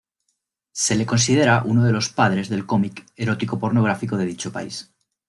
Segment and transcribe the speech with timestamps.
[0.71, 4.89] Se le considera uno de los padres del cómic erótico-pornográfico de dicho país.